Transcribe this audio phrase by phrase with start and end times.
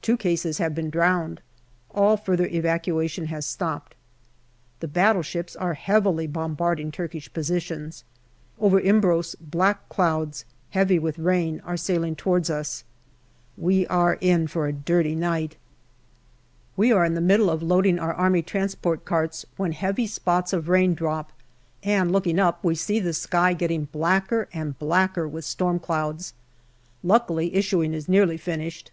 [0.00, 1.42] Two cases have been drowned.
[1.90, 3.94] All further evacuation has stopped.
[4.80, 8.02] The battleships are heavily bombarding Turkish positions.
[8.58, 12.84] Over Imbros black clouds, heavy with rain, are sailing towards us.
[13.58, 15.56] We are in for a dirty night.
[16.74, 18.50] We are hi the middle of loading our A.T.
[19.04, 21.32] carts when heavy spots of rain drop,
[21.82, 26.32] and looking up, we see the sky getting blacker and blacker with storm clouds.
[27.04, 28.90] Lucidly, issuing is nearly finished.